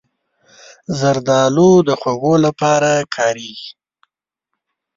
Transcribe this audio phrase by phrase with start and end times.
[0.99, 3.69] زردالو د خوږو لپاره کارېږي.